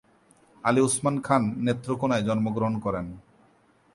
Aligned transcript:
আলী 0.63 0.81
ওসমান 0.85 1.15
খান 1.25 1.43
নেত্রকোণায় 1.65 2.25
জন্মগ্রহণ 2.27 2.75
করেন। 2.85 3.05